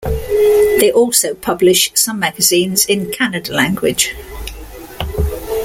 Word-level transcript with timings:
They 0.81 0.91
also 0.91 1.35
publish 1.35 1.91
some 1.93 2.17
magazines 2.17 2.85
in 2.87 3.11
Kannada 3.11 3.51
language. 3.51 4.15